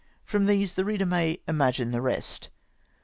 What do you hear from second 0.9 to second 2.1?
may imagine the